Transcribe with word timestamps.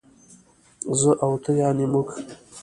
زه 0.99 1.11
او 1.25 1.33
ته 1.43 1.51
يعنې 1.61 1.85
موږ 1.93 2.07